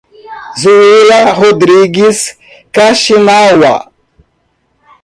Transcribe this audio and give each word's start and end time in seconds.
Zuila 0.61 1.19
Rodrigues 1.37 2.19
Kaxinawa 2.73 3.75